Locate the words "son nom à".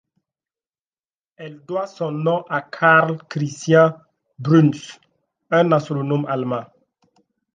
1.85-2.63